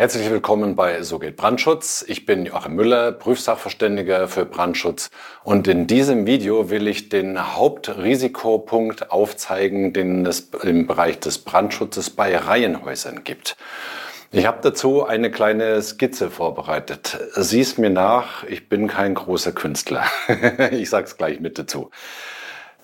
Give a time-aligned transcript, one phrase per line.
[0.00, 2.02] Herzlich willkommen bei So geht Brandschutz.
[2.08, 5.10] Ich bin Joachim Müller, Prüfsachverständiger für Brandschutz
[5.44, 12.08] und in diesem Video will ich den Hauptrisikopunkt aufzeigen, den es im Bereich des Brandschutzes
[12.08, 13.58] bei Reihenhäusern gibt.
[14.32, 17.18] Ich habe dazu eine kleine Skizze vorbereitet.
[17.34, 20.06] Sieh's mir nach, ich bin kein großer Künstler.
[20.70, 21.90] ich sag's gleich mit dazu.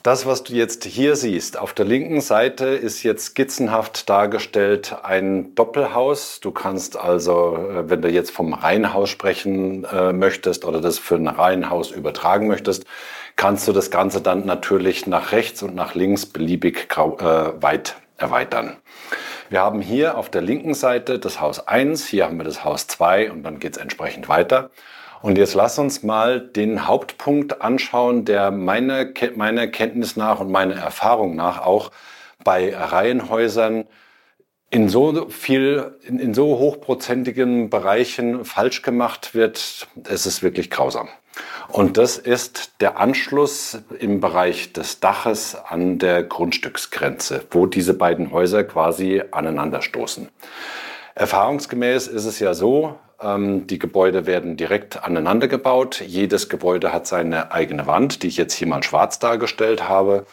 [0.06, 5.56] Das, was du jetzt hier siehst, auf der linken Seite ist jetzt skizzenhaft dargestellt ein
[5.56, 6.38] Doppelhaus.
[6.38, 11.16] Du kannst also, äh, wenn du jetzt vom Reihenhaus sprechen äh, möchtest oder das für
[11.16, 12.84] ein Reihenhaus übertragen möchtest,
[13.34, 17.96] kannst du das Ganze dann natürlich nach rechts und nach links beliebig grau, äh, weit
[18.16, 18.76] erweitern.
[19.50, 22.86] Wir haben hier auf der linken Seite das Haus 1, hier haben wir das Haus
[22.86, 24.70] 2 und dann geht es entsprechend weiter.
[25.22, 30.74] Und jetzt lass uns mal den Hauptpunkt anschauen, der meiner, meiner Kenntnis nach und meiner
[30.74, 31.90] Erfahrung nach auch
[32.44, 33.84] bei Reihenhäusern
[34.70, 39.88] in so viel, in, in so hochprozentigen Bereichen falsch gemacht wird.
[40.08, 41.08] Es ist wirklich grausam.
[41.68, 48.30] Und das ist der Anschluss im Bereich des Daches an der Grundstücksgrenze, wo diese beiden
[48.30, 50.28] Häuser quasi aneinanderstoßen.
[51.14, 56.02] Erfahrungsgemäß ist es ja so, die Gebäude werden direkt aneinander gebaut.
[56.06, 60.26] Jedes Gebäude hat seine eigene Wand, die ich jetzt hier mal schwarz dargestellt habe.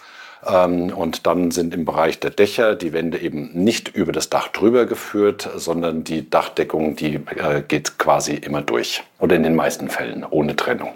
[0.46, 4.50] Ähm, und dann sind im Bereich der Dächer die Wände eben nicht über das Dach
[4.50, 9.04] drüber geführt, sondern die Dachdeckung, die äh, geht quasi immer durch.
[9.20, 10.94] Oder in den meisten Fällen ohne Trennung.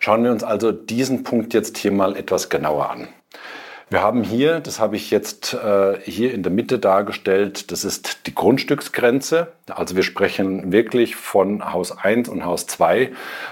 [0.00, 3.08] Schauen wir uns also diesen Punkt jetzt hier mal etwas genauer an.
[3.92, 8.26] Wir haben hier, das habe ich jetzt äh, hier in der Mitte dargestellt, das ist
[8.26, 9.52] die Grundstücksgrenze.
[9.68, 13.10] Also wir sprechen wirklich von Haus 1 und Haus 2,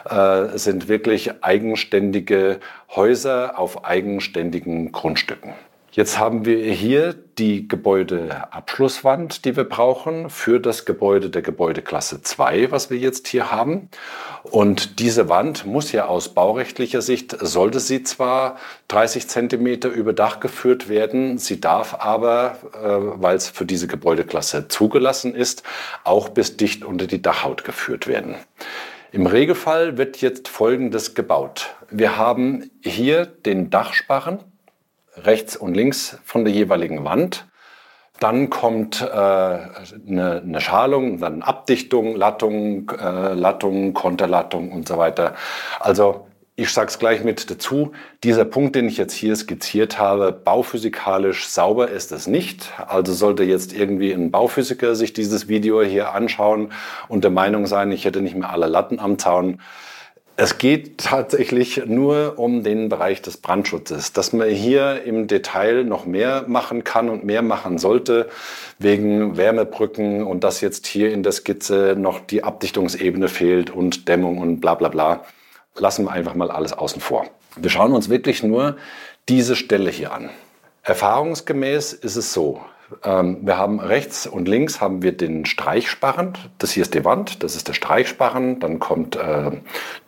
[0.09, 5.53] äh, sind wirklich eigenständige Häuser auf eigenständigen Grundstücken.
[5.93, 12.71] Jetzt haben wir hier die Gebäudeabschlusswand, die wir brauchen für das Gebäude der Gebäudeklasse 2,
[12.71, 13.89] was wir jetzt hier haben.
[14.45, 18.57] Und diese Wand muss ja aus baurechtlicher Sicht, sollte sie zwar
[18.87, 24.69] 30 Zentimeter über Dach geführt werden, sie darf aber, äh, weil es für diese Gebäudeklasse
[24.69, 25.65] zugelassen ist,
[26.05, 28.37] auch bis dicht unter die Dachhaut geführt werden.
[29.11, 31.75] Im Regelfall wird jetzt Folgendes gebaut.
[31.91, 34.39] Wir haben hier den Dachsparren,
[35.17, 37.47] rechts und links von der jeweiligen Wand.
[38.21, 45.35] Dann kommt äh, eine, eine Schalung, dann Abdichtung, Lattung, äh, Lattung, Konterlattung und so weiter.
[45.79, 46.27] Also
[46.61, 51.49] ich sage es gleich mit dazu, dieser Punkt, den ich jetzt hier skizziert habe, bauphysikalisch
[51.49, 52.75] sauber ist es nicht.
[52.87, 56.73] Also sollte jetzt irgendwie ein Bauphysiker sich dieses Video hier anschauen
[57.09, 59.63] und der Meinung sein, ich hätte nicht mehr alle Latten am Zaun,
[60.43, 66.07] es geht tatsächlich nur um den Bereich des Brandschutzes, dass man hier im Detail noch
[66.07, 68.31] mehr machen kann und mehr machen sollte
[68.79, 74.39] wegen Wärmebrücken und dass jetzt hier in der Skizze noch die Abdichtungsebene fehlt und Dämmung
[74.39, 75.27] und bla bla bla.
[75.77, 77.27] Lassen wir einfach mal alles außen vor.
[77.57, 78.79] Wir schauen uns wirklich nur
[79.29, 80.31] diese Stelle hier an.
[80.85, 82.63] Erfahrungsgemäß ist es so,
[83.03, 86.33] wir haben rechts und links haben wir den Streichsparren.
[86.59, 88.61] Das hier ist die Wand, das ist der Streichsparren.
[88.61, 89.53] Dann kommt äh,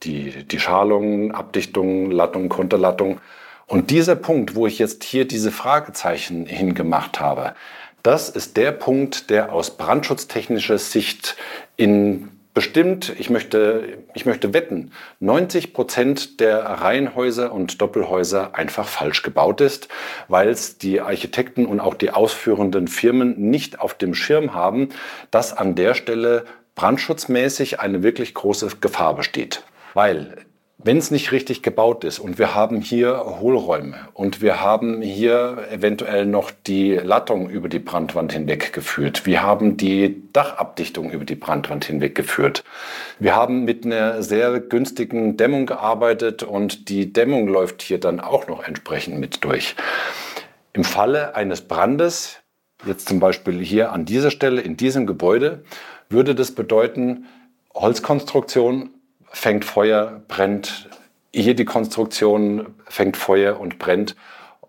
[0.02, 3.20] die, die Schalung, Abdichtung, Lattung, Konterlattung.
[3.66, 7.54] Und dieser Punkt, wo ich jetzt hier diese Fragezeichen hingemacht habe,
[8.02, 11.36] das ist der Punkt, der aus brandschutztechnischer Sicht
[11.76, 19.22] in bestimmt, ich möchte, ich möchte wetten, 90 Prozent der Reihenhäuser und Doppelhäuser einfach falsch
[19.22, 19.88] gebaut ist,
[20.28, 24.90] weil es die Architekten und auch die ausführenden Firmen nicht auf dem Schirm haben,
[25.30, 29.62] dass an der Stelle brandschutzmäßig eine wirklich große Gefahr besteht.
[29.94, 30.36] Weil
[30.84, 35.68] wenn es nicht richtig gebaut ist und wir haben hier Hohlräume und wir haben hier
[35.70, 41.36] eventuell noch die Lattung über die Brandwand hinweg geführt, wir haben die Dachabdichtung über die
[41.36, 42.64] Brandwand hinweg geführt,
[43.20, 48.48] wir haben mit einer sehr günstigen Dämmung gearbeitet und die Dämmung läuft hier dann auch
[48.48, 49.76] noch entsprechend mit durch.
[50.72, 52.40] Im Falle eines Brandes,
[52.86, 55.62] jetzt zum Beispiel hier an dieser Stelle in diesem Gebäude,
[56.08, 57.26] würde das bedeuten,
[57.74, 58.90] Holzkonstruktion
[59.32, 60.88] fängt Feuer, brennt.
[61.34, 64.14] Hier die Konstruktion fängt Feuer und brennt.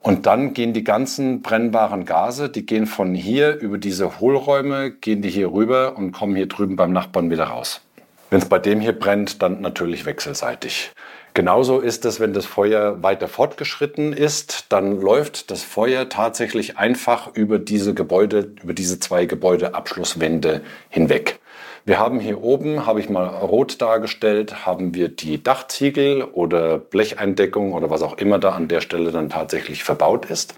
[0.02, 5.22] Und dann gehen die ganzen brennbaren Gase, die gehen von hier über diese Hohlräume, gehen
[5.22, 7.82] die hier rüber und kommen hier drüben beim Nachbarn wieder raus.
[8.30, 10.92] Wenn es bei dem hier brennt, dann natürlich wechselseitig.
[11.36, 17.34] Genauso ist es, wenn das Feuer weiter fortgeschritten ist, dann läuft das Feuer tatsächlich einfach
[17.34, 21.40] über diese Gebäude, über diese zwei Gebäudeabschlusswände hinweg.
[21.86, 27.74] Wir haben hier oben, habe ich mal rot dargestellt, haben wir die Dachziegel oder Blecheindeckung
[27.74, 30.56] oder was auch immer da an der Stelle dann tatsächlich verbaut ist.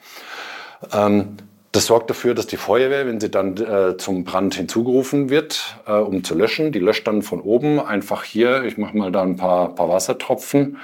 [0.93, 1.37] Ähm,
[1.71, 5.93] das sorgt dafür, dass die Feuerwehr, wenn sie dann äh, zum Brand hinzugerufen wird, äh,
[5.93, 9.35] um zu löschen, die löscht dann von oben einfach hier, ich mache mal da ein
[9.35, 10.77] paar, paar Wassertropfen,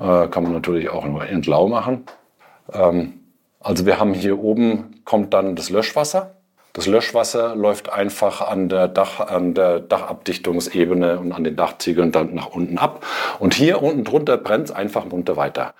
[0.00, 2.04] äh, kann man natürlich auch nur entlau machen.
[2.72, 3.20] Ähm,
[3.60, 6.34] also wir haben hier oben, kommt dann das Löschwasser.
[6.74, 12.34] Das Löschwasser läuft einfach an der, Dach, an der Dachabdichtungsebene und an den Dachziegeln dann
[12.34, 13.06] nach unten ab.
[13.38, 15.74] Und hier unten drunter brennt es einfach munter weiter.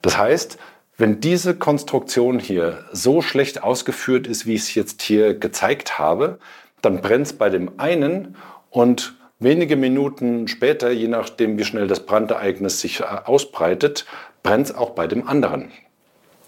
[0.00, 0.56] Das heißt,
[0.96, 6.38] wenn diese Konstruktion hier so schlecht ausgeführt ist, wie ich es jetzt hier gezeigt habe,
[6.82, 8.36] dann brennt es bei dem einen
[8.70, 14.06] und wenige Minuten später, je nachdem wie schnell das Brandereignis sich äh, ausbreitet,
[14.44, 15.72] brennt es auch bei dem anderen.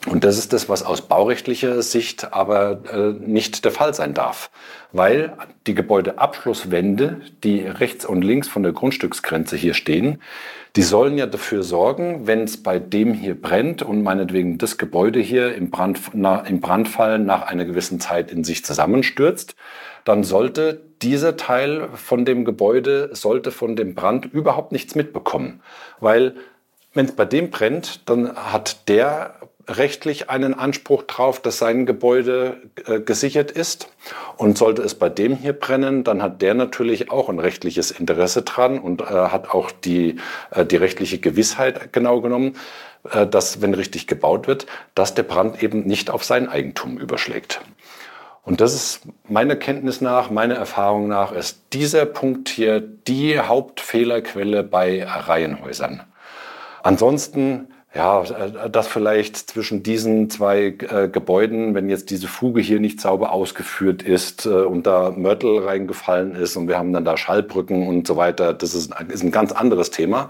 [0.06, 4.50] Und das ist das, was aus baurechtlicher Sicht aber äh, nicht der Fall sein darf,
[4.92, 5.36] weil
[5.66, 10.22] die Gebäudeabschlusswände, die rechts und links von der Grundstücksgrenze hier stehen,
[10.76, 15.20] die sollen ja dafür sorgen, wenn es bei dem hier brennt und meinetwegen das Gebäude
[15.20, 19.54] hier im, Brand, na, im Brandfall nach einer gewissen Zeit in sich zusammenstürzt,
[20.04, 25.60] dann sollte dieser Teil von dem Gebäude, sollte von dem Brand überhaupt nichts mitbekommen.
[25.98, 26.36] Weil
[26.94, 29.34] wenn es bei dem brennt, dann hat der
[29.68, 33.88] rechtlich einen Anspruch drauf, dass sein Gebäude äh, gesichert ist.
[34.36, 38.42] Und sollte es bei dem hier brennen, dann hat der natürlich auch ein rechtliches Interesse
[38.42, 40.16] dran und äh, hat auch die,
[40.50, 42.56] äh, die rechtliche Gewissheit genau genommen,
[43.12, 47.60] äh, dass, wenn richtig gebaut wird, dass der Brand eben nicht auf sein Eigentum überschlägt.
[48.42, 54.62] Und das ist meiner Kenntnis nach, meiner Erfahrung nach, ist dieser Punkt hier die Hauptfehlerquelle
[54.62, 56.02] bei Reihenhäusern.
[56.82, 62.78] Ansonsten ja, äh, das vielleicht zwischen diesen zwei äh, Gebäuden, wenn jetzt diese Fuge hier
[62.78, 67.16] nicht sauber ausgeführt ist äh, und da Mörtel reingefallen ist und wir haben dann da
[67.16, 70.28] Schallbrücken und so weiter, das ist, ist ein ganz anderes Thema.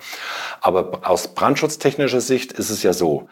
[0.62, 3.28] Aber aus brandschutztechnischer Sicht ist es ja so,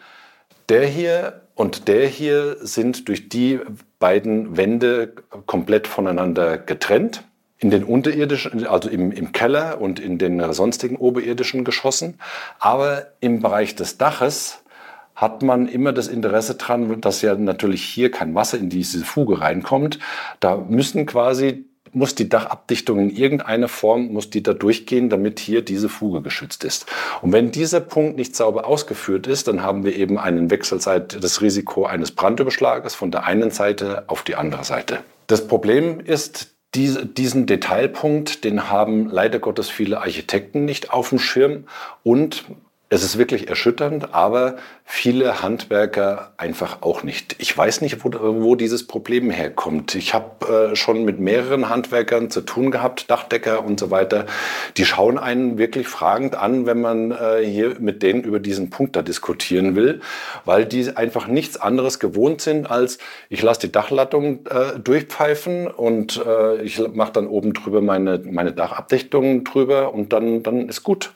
[0.69, 3.59] der hier und der hier sind durch die
[3.97, 5.13] beiden Wände
[5.47, 7.23] komplett voneinander getrennt
[7.59, 12.19] in den unterirdischen, also im, im Keller und in den sonstigen oberirdischen Geschossen.
[12.59, 14.63] Aber im Bereich des Daches
[15.13, 19.41] hat man immer das Interesse dran, dass ja natürlich hier kein Wasser in diese Fuge
[19.41, 19.99] reinkommt.
[20.39, 25.63] Da müssen quasi muss die Dachabdichtung in irgendeiner Form, muss die da durchgehen, damit hier
[25.63, 26.85] diese Fuge geschützt ist.
[27.21, 31.41] Und wenn dieser Punkt nicht sauber ausgeführt ist, dann haben wir eben einen Wechselzeit, das
[31.41, 34.99] Risiko eines Brandüberschlages von der einen Seite auf die andere Seite.
[35.27, 41.65] Das Problem ist, diesen Detailpunkt, den haben leider Gottes viele Architekten nicht auf dem Schirm.
[42.03, 42.45] Und
[42.89, 44.57] es ist wirklich erschütternd, aber
[44.91, 47.35] viele Handwerker einfach auch nicht.
[47.37, 49.93] Ich weiß nicht, wo, wo dieses Problem herkommt.
[49.93, 54.25] Ich habe äh, schon mit mehreren Handwerkern zu tun gehabt, Dachdecker und so weiter.
[54.77, 58.95] Die schauen einen wirklich fragend an, wenn man äh, hier mit denen über diesen Punkt
[58.95, 60.01] da diskutieren will,
[60.43, 62.97] weil die einfach nichts anderes gewohnt sind als
[63.29, 68.53] ich lasse die Dachlattung äh, durchpfeifen und äh, ich mache dann oben drüber meine, meine
[68.53, 71.11] Dachabdichtung drüber und dann, dann ist gut.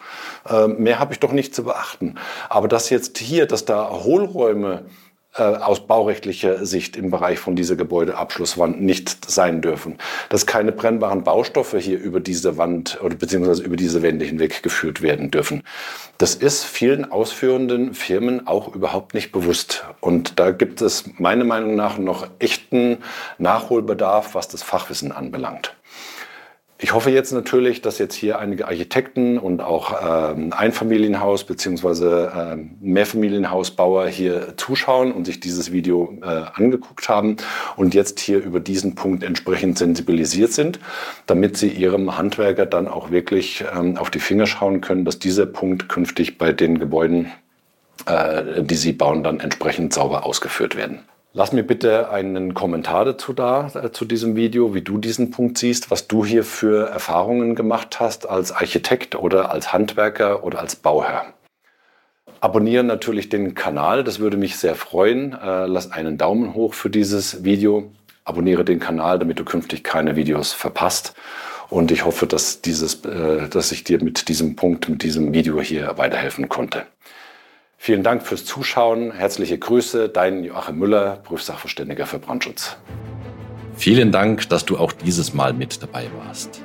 [0.48, 2.16] Äh, mehr habe ich doch nicht zu beachten.
[2.50, 4.86] Aber dass jetzt hier, dass da Hohlräume
[5.36, 9.98] äh, aus baurechtlicher Sicht im Bereich von dieser Gebäudeabschlusswand nicht sein dürfen.
[10.30, 15.02] Dass keine brennbaren Baustoffe hier über diese Wand oder beziehungsweise über diese Wände hinweg geführt
[15.02, 15.64] werden dürfen.
[16.18, 19.85] Das ist vielen ausführenden Firmen auch überhaupt nicht bewusst.
[20.02, 22.97] Und da gibt es meiner Meinung nach noch echten
[23.38, 25.73] Nachholbedarf, was das Fachwissen anbelangt.
[26.83, 29.94] Ich hoffe jetzt natürlich, dass jetzt hier einige Architekten und auch
[30.33, 32.28] ähm, Einfamilienhaus- bzw.
[32.35, 37.37] Ähm, Mehrfamilienhausbauer hier zuschauen und sich dieses Video äh, angeguckt haben
[37.78, 40.78] und jetzt hier über diesen Punkt entsprechend sensibilisiert sind,
[41.25, 45.45] damit sie ihrem Handwerker dann auch wirklich ähm, auf die Finger schauen können, dass dieser
[45.45, 47.31] Punkt künftig bei den Gebäuden,
[48.07, 50.99] äh, die sie bauen, dann entsprechend sauber ausgeführt werden.
[51.35, 55.57] Lass mir bitte einen Kommentar dazu da, äh, zu diesem Video, wie du diesen Punkt
[55.57, 60.75] siehst, was du hier für Erfahrungen gemacht hast als Architekt oder als Handwerker oder als
[60.75, 61.33] Bauherr.
[62.40, 65.33] Abonniere natürlich den Kanal, das würde mich sehr freuen.
[65.33, 67.92] Äh, lass einen Daumen hoch für dieses Video.
[68.25, 71.16] Abonniere den Kanal, damit du künftig keine Videos verpasst.
[71.71, 75.59] Und ich hoffe, dass, dieses, äh, dass ich dir mit diesem Punkt, mit diesem Video
[75.61, 76.85] hier weiterhelfen konnte.
[77.85, 79.11] Vielen Dank fürs Zuschauen.
[79.11, 82.78] Herzliche Grüße, dein Joachim Müller, Prüfsachverständiger für Brandschutz.
[83.75, 86.61] Vielen Dank, dass du auch dieses Mal mit dabei warst.